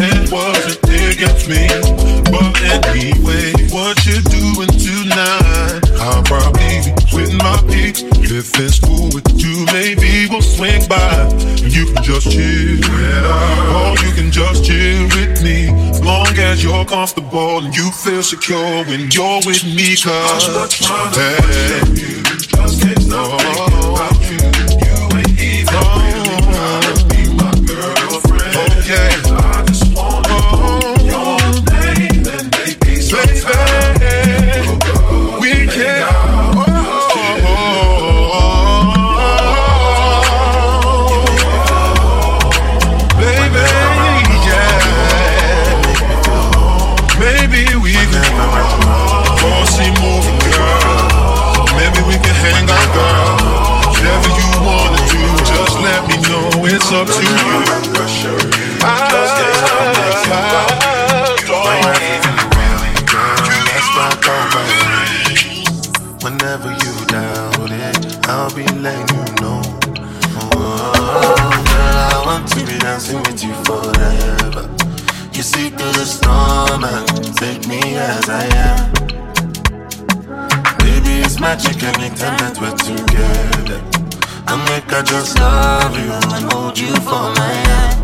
And 0.00 0.30
wasn't 0.30 0.80
digging 0.82 1.36
me. 1.48 1.68
But 2.30 2.56
anyway, 2.62 3.52
what 3.70 3.96
you 4.04 4.20
doing 4.22 4.72
tonight? 4.76 5.80
I'll 6.00 6.22
probably 6.22 6.82
be 6.84 6.92
with 7.14 7.32
my 7.34 7.56
peeps. 7.68 8.02
If 8.28 8.58
it's 8.58 8.78
cool 8.80 9.08
with 9.14 9.28
you, 9.40 9.64
maybe 9.72 10.26
we'll 10.28 10.42
swing 10.42 10.86
by. 10.88 11.28
And 11.62 11.72
you 11.74 11.86
can 11.92 12.02
just 12.02 12.30
chill. 12.30 12.80
Oh, 12.84 13.94
you 14.02 14.12
can 14.12 14.30
just 14.30 14.64
chill 14.64 15.04
with 15.16 15.42
me. 15.42 15.70
Long 16.02 16.36
as 16.38 16.62
you're 16.62 16.84
comfortable 16.84 17.64
and 17.64 17.74
you 17.74 17.90
feel 17.90 18.22
secure 18.22 18.84
when 18.84 19.10
you're 19.10 19.40
with 19.46 19.64
me. 19.64 19.96
Cause, 19.96 20.46
hey, 21.16 22.22
just 22.38 22.82
Maybe 47.26 47.66
we 47.82 47.90
can 47.90 48.22
go 49.42 49.50
see 49.74 49.90
movie, 49.98 50.38
girl. 50.54 51.66
Maybe 51.74 51.98
we 52.06 52.14
can 52.22 52.36
hang 52.38 52.70
out, 52.70 52.88
girl. 52.94 53.34
Whatever 53.90 54.30
you 54.38 54.48
wanna 54.62 55.02
do, 55.10 55.22
just 55.42 55.74
let 55.82 56.06
me 56.06 56.16
know. 56.30 56.46
It's 56.70 56.86
up 56.92 57.08
to 57.08 57.22
you. 57.26 57.50
I, 58.82 58.94
I, 59.10 59.46
Whenever 66.22 66.70
you 66.70 66.92
doubt 67.06 67.70
it, 67.72 68.28
I'll 68.28 68.54
be 68.54 68.64
letting 68.78 69.16
you 69.16 69.24
know. 69.42 69.60
Oh, 70.38 70.92
girl, 71.66 71.98
I 72.14 72.22
want 72.24 72.46
to 72.50 72.60
be 72.64 72.78
dancing 72.78 73.18
with 73.18 73.42
you 73.42 73.52
forever. 73.64 74.70
You 75.36 75.42
see 75.42 75.68
through 75.68 75.92
the 75.92 76.06
storm 76.06 76.82
as 78.06 78.28
I 78.28 78.44
am. 78.66 78.92
Baby, 80.78 81.12
it's 81.24 81.40
magic 81.40 81.82
anytime 81.82 82.38
that 82.38 82.56
we're 82.60 82.76
together. 82.78 83.80
I 84.46 84.54
make 84.70 84.92
I 84.92 85.02
just 85.02 85.38
love 85.38 85.94
you 85.98 86.12
and 86.34 86.52
hold 86.52 86.78
you 86.78 86.94
for 87.08 87.24
my 87.34 87.52
hand. 87.66 87.94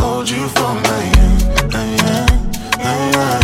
Hold 0.00 0.30
you 0.30 0.46
for 0.56 0.72
my 0.86 1.02
hand. 1.16 1.42
Yeah, 1.74 3.10
yeah. 3.14 3.40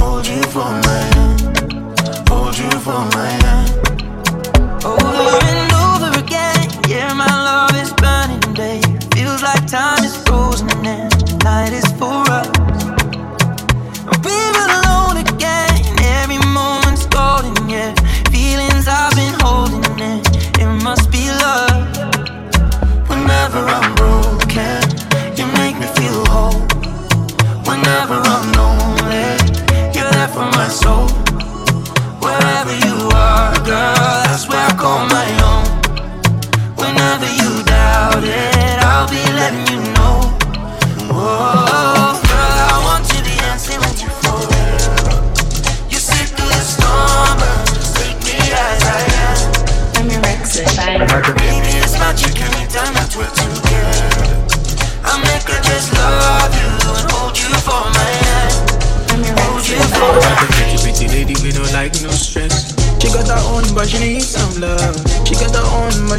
Hold 0.00 0.26
you 0.26 0.42
for 0.54 0.70
my 0.86 1.00
hand. 1.14 2.28
Hold 2.28 2.58
you 2.58 2.70
for 2.84 3.00
my 3.16 3.30
hand. 3.42 3.68
Over 4.84 5.28
and 5.48 5.72
over 5.84 6.10
again, 6.20 6.68
yeah, 6.88 7.12
my 7.14 7.32
love 7.48 7.74
is 7.82 7.92
burning, 7.94 8.54
babe. 8.54 8.84
Feels 9.14 9.42
like 9.42 9.66
time 9.66 9.97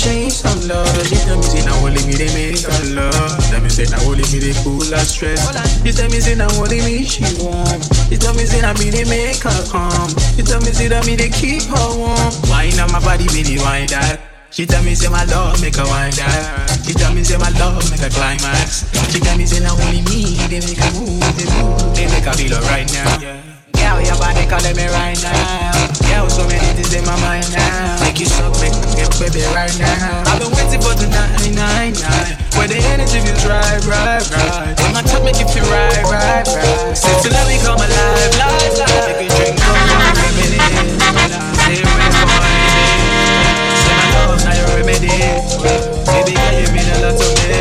her 0.01 0.15
own, 0.15 0.23
but 0.23 0.23
she 0.23 0.23
need 0.23 0.31
some 0.31 0.67
love. 0.67 1.07
She 1.07 1.15
tell 1.15 1.37
me 1.37 1.43
say 1.43 1.65
now 1.65 1.75
only 1.83 2.03
me 2.05 2.13
they 2.13 2.31
make 2.33 2.61
her 2.63 2.83
love. 2.95 3.39
Tell 3.49 3.61
me 3.61 3.69
say 3.69 3.85
now 3.89 4.01
only 4.07 4.23
me 4.31 4.39
they 4.39 4.53
cool 4.63 4.83
her 4.83 5.03
stress. 5.03 5.41
She 5.83 5.91
tell 5.91 6.09
me 6.09 6.19
say 6.19 6.35
now 6.35 6.49
only 6.59 6.79
me 6.81 7.03
she 7.03 7.23
want. 7.43 7.83
She 8.09 8.17
tell 8.17 8.33
me 8.33 8.45
say 8.45 8.61
now 8.61 8.73
me 8.73 8.89
they 8.89 9.05
make 9.05 9.41
her 9.43 9.61
calm. 9.69 10.09
She 10.35 10.43
tell 10.43 10.61
me 10.61 10.71
say 10.71 10.87
that 10.87 11.05
me 11.05 11.15
they 11.15 11.29
keep 11.29 11.63
her 11.63 11.89
warm. 11.97 12.33
Wine 12.49 12.79
on 12.79 12.91
my 12.91 12.99
body, 12.99 13.25
me 13.33 13.43
they 13.43 13.57
wine 13.61 13.87
that. 13.87 14.19
She 14.51 14.65
tell 14.65 14.83
me 14.83 14.95
say 14.95 15.09
my 15.09 15.23
love 15.25 15.61
make 15.61 15.75
her 15.75 15.85
wind 15.85 16.13
that. 16.17 16.81
She 16.85 16.93
tell 16.93 17.13
me 17.13 17.23
say 17.23 17.37
my 17.37 17.49
love 17.61 17.85
make 17.91 18.01
her 18.01 18.09
climax. 18.09 18.89
She 19.13 19.19
tell 19.19 19.37
me 19.37 19.45
say 19.45 19.59
now 19.61 19.77
only 19.77 20.01
me 20.09 20.35
they 20.49 20.59
make 20.59 20.77
her 20.77 20.91
move, 20.97 21.21
they 21.37 21.45
move, 21.61 21.95
they 21.95 22.07
make 22.09 22.25
her 22.25 22.33
feel 22.33 22.55
alright 22.57 22.89
now. 22.91 23.19
Girl, 23.77 24.01
your 24.01 24.17
body 24.17 24.45
calling 24.49 24.75
me 24.75 24.87
right 24.87 25.21
now. 25.21 25.68
Girl, 26.09 26.29
so 26.29 26.43
many 26.47 26.65
things 26.75 26.93
in 26.93 27.05
my 27.05 27.15
mind 27.21 27.47
now. 27.53 28.01
Make 28.03 28.19
you 28.19 28.25
suck, 28.25 28.53
make 28.59 28.73
me 28.73 28.87
get 28.95 29.11
baby 29.19 29.45
right 29.53 29.71
now. 29.79 30.23
I've 30.27 30.39
been 30.39 30.51
waiting 30.51 30.81
for 30.81 30.95
the 30.95 31.07
night, 31.07 31.53
night, 31.55 31.95
night. 32.01 32.35
Where 32.57 32.67
the 32.67 32.79
energy 32.91 33.19
feels 33.23 33.45
right, 33.45 33.79
right, 33.87 34.23
right. 34.31 34.75
When 34.83 34.91
my 34.93 35.01
touch 35.03 35.23
make 35.23 35.39
you 35.39 35.47
feel 35.47 35.63
right, 35.71 36.03
right, 36.09 36.43
right. 36.43 36.97
Say 36.97 37.13
to 37.23 37.29
let 37.31 37.47
me 37.47 37.57
come 37.63 37.79
alive, 37.79 38.33
live, 38.35 38.73
live. 38.79 39.05
Take 39.07 39.23
a 39.23 39.35
drink, 39.35 39.55
come 39.59 39.77
on, 39.79 40.11
reminisce. 40.19 40.99
Say 41.63 41.79
ready 41.87 42.19
for 42.19 42.41
anything. 42.43 42.99
Say 43.79 43.95
my 43.95 44.07
love, 44.15 44.39
now 44.43 44.55
your 44.59 44.69
remedy. 44.75 45.15
Baby, 46.09 46.33
girl, 46.35 46.55
you 46.59 46.69
mean 46.75 46.89
a 46.89 46.97
lot 47.05 47.15
to 47.15 47.27
me. 47.39 47.55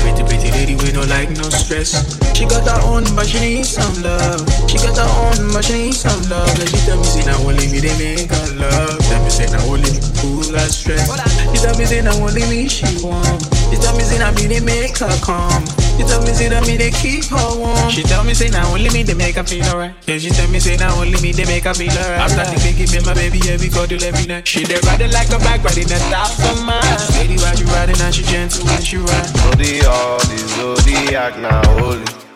Pretty, 0.00 0.22
pretty 0.24 0.48
lady, 0.56 0.74
we 0.76 0.88
don't 0.92 1.08
like 1.08 1.28
no 1.30 1.44
stress. 1.50 1.92
She 2.36 2.46
got 2.46 2.64
her 2.64 2.80
own, 2.88 3.04
but 3.14 3.26
she 3.26 3.40
needs 3.40 3.70
some 3.76 4.02
love. 4.02 4.40
She 4.72 4.80
got 4.80 4.96
her 4.96 5.04
own, 5.04 5.52
needs 5.68 6.00
some 6.00 6.16
love. 6.32 6.48
And 6.48 6.68
she 6.68 6.80
tell 6.88 6.96
me, 6.96 7.04
say, 7.04 7.28
now 7.28 7.36
only 7.44 7.68
me, 7.68 7.84
they 7.84 7.92
make 8.00 8.32
her 8.32 8.46
love. 8.56 8.96
Tell 9.04 9.20
me, 9.22 9.28
say, 9.28 9.44
now 9.52 9.60
only 9.68 9.92
me, 9.92 10.00
cool 10.16 10.48
her 10.48 10.68
stress. 10.72 11.04
She 11.52 11.60
tell 11.60 11.76
me, 11.76 11.84
say, 11.84 12.00
now 12.00 12.16
only 12.16 12.40
me, 12.48 12.68
she 12.72 12.88
want. 13.04 13.44
She 13.68 13.76
tell 13.76 13.92
me, 13.92 14.02
say, 14.02 14.16
now 14.16 14.32
me, 14.32 14.48
they 14.48 14.64
make 14.64 14.96
her 14.96 15.12
calm. 15.20 15.60
She 16.00 16.08
tell 16.08 16.24
me, 16.24 16.32
say, 16.32 16.48
that 16.48 16.66
me, 16.66 16.80
they 16.80 16.90
keep 16.90 17.24
her 17.28 17.52
warm. 17.52 17.90
She 17.90 18.02
tell 18.02 18.24
me, 18.24 18.32
say, 18.32 18.48
now 18.48 18.72
only 18.72 18.88
me, 18.90 19.02
they 19.02 19.12
make 19.12 19.36
her 19.36 19.44
feel 19.44 19.64
alright. 19.66 19.92
Yeah, 20.06 20.16
she 20.16 20.30
tell 20.30 20.48
me, 20.48 20.58
say, 20.58 20.76
now 20.76 20.96
only 20.96 21.20
me, 21.20 21.32
they 21.32 21.44
make 21.44 21.64
her 21.64 21.74
feel 21.74 21.92
alright. 21.92 22.32
After 22.32 22.48
the 22.48 22.56
big 22.64 22.80
give 22.80 22.92
me 22.96 23.04
my 23.04 23.12
baby, 23.12 23.44
we 23.60 23.68
cuddle 23.68 24.02
every 24.02 24.24
night. 24.24 24.48
She 24.48 24.64
they 24.64 24.80
riding 24.88 25.12
like 25.12 25.28
a 25.28 25.38
bike, 25.38 25.62
riding 25.62 25.86
top 25.86 26.32
of 26.48 26.64
mine. 26.64 26.80
Lady, 27.20 27.36
why 27.36 27.52
you 27.60 27.66
riding 27.76 28.00
and 28.00 28.14
she 28.14 28.24
gentle 28.24 28.64
when 28.64 28.80
she 28.80 28.96
ride. 28.96 29.28
Zodiac, 29.36 30.20
the 30.32 30.38
zodiac 30.56 31.38
now 31.38 31.60
holy. 31.76 32.31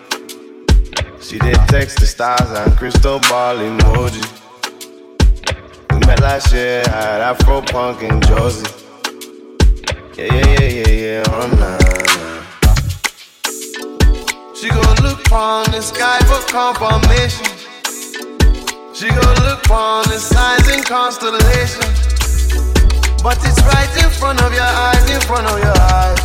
She 1.28 1.38
did 1.40 1.58
text 1.66 1.98
the 1.98 2.06
stars 2.06 2.52
and 2.52 2.76
crystal 2.78 3.18
ball 3.28 3.56
emoji. 3.56 4.22
We 5.90 5.98
met 6.06 6.20
last 6.20 6.52
year 6.52 6.82
at 6.86 7.20
Afro 7.20 7.62
Punk 7.62 8.00
in 8.04 8.20
Jersey. 8.20 8.70
Yeah, 10.14 10.32
yeah, 10.32 10.50
yeah, 10.54 10.68
yeah, 10.70 10.88
yeah, 10.88 11.24
oh 11.26 11.48
nah, 11.58 11.78
nah. 11.82 12.42
She 14.54 14.68
gon' 14.68 14.98
look 15.02 15.32
on 15.32 15.68
the 15.72 15.82
sky 15.82 16.20
for 16.30 16.38
confirmation. 16.46 17.50
She 18.94 19.08
gon' 19.08 19.36
look 19.42 19.68
on 19.68 20.04
the 20.06 20.20
signs 20.22 20.68
and 20.68 20.84
constellations. 20.86 22.06
But 23.20 23.38
it's 23.42 23.60
right 23.66 23.90
in 23.98 24.10
front 24.10 24.40
of 24.42 24.54
your 24.54 24.62
eyes, 24.62 25.10
in 25.10 25.20
front 25.22 25.48
of 25.48 25.58
your 25.58 25.76
eyes. 25.90 26.22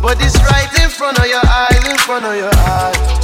But 0.00 0.16
it's 0.24 0.40
right 0.40 0.72
in 0.82 0.88
front 0.88 1.18
of 1.18 1.26
your 1.26 1.44
eyes, 1.44 1.84
in 1.86 1.98
front 1.98 2.24
of 2.24 2.34
your 2.34 2.54
eyes. 2.56 3.17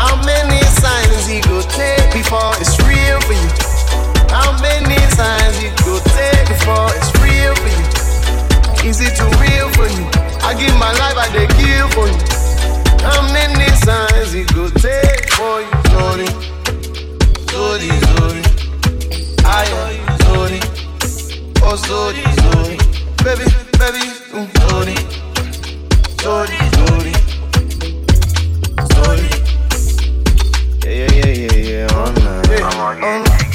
How 0.00 0.16
many 0.24 0.60
signs 0.80 1.26
he 1.26 1.40
go 1.40 1.60
take 1.78 2.12
before 2.12 2.52
it's 2.60 2.74
real 2.88 3.20
for 3.28 3.36
you? 3.36 3.50
How 4.32 4.50
many 4.60 4.98
signs 5.18 5.56
he 5.60 5.68
go 5.84 6.00
take 6.16 6.44
before 6.48 6.88
it's 6.96 7.10
real 7.22 7.54
for 7.62 7.70
you? 7.76 8.88
Is 8.88 9.00
it 9.00 9.12
too 9.16 9.28
real 9.44 9.68
for 9.76 9.88
you? 9.96 10.04
I 10.42 10.54
give 10.58 10.74
my 10.78 10.92
life, 11.02 11.16
I 11.24 11.28
dey 11.36 11.46
kill 11.60 11.88
for 11.94 12.06
you. 12.08 12.20
How 13.04 13.20
many 13.32 13.68
signs 13.84 14.32
he 14.32 14.44
go 14.56 14.68
take 14.70 15.30
for 15.36 15.60
you? 15.60 15.70
Sorry, 15.92 16.28
sorry, 17.52 17.90
sorry. 18.16 18.42
I 19.44 19.64
am 19.76 20.18
sorry, 20.24 20.60
oh 21.62 21.76
sorry, 21.76 22.24
sorry. 22.40 22.76
Baby, 23.24 23.46
baby, 23.76 24.04
mm, 24.32 24.48
sorry, 24.64 24.96
sorry, 26.24 26.58
sorry. 26.78 27.29
Yeah, 31.00 31.10
yeah, 31.12 31.26
yeah, 31.28 31.52
yeah, 31.54 31.86
yeah, 31.88 31.94
on 31.96 32.14
that. 32.16 33.49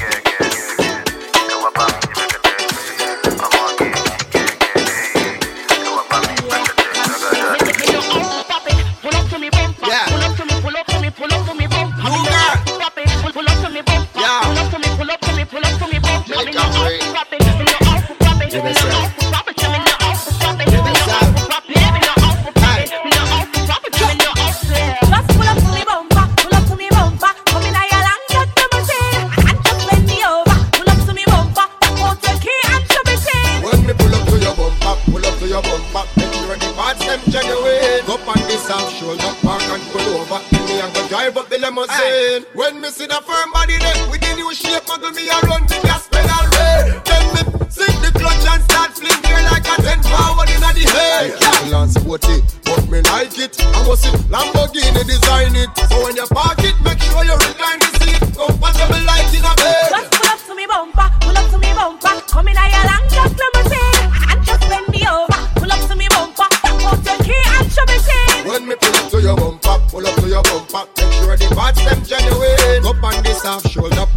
Half 73.45 73.69
shoulder, 73.69 74.07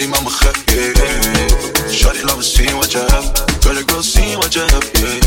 body, 0.00 0.10
maak 0.10 0.22
me. 0.24 0.30
Yeah, 0.74 0.92
yeah. 0.96 1.90
Shawty, 1.90 2.22
love 2.22 2.42
zien 2.42 2.76
wat 2.76 2.92
je 2.92 2.98
hebt. 2.98 3.44
Girl, 3.60 3.76
ik 3.76 3.90
wil 3.90 4.02
zien 4.02 4.36
wat 4.36 4.52
je 4.52 4.60
hebt. 4.60 4.98
Yeah, 4.98 5.19